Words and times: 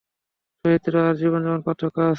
চরিত্র 0.65 0.93
আর 1.01 1.13
জীবনযাপনে 1.15 1.65
পার্থক্য 1.65 1.97
আছে। 1.99 2.09